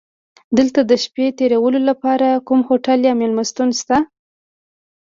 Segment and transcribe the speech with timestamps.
[0.57, 3.97] دلته د شپې تېرولو لپاره کوم هوټل یا میلمستون شته؟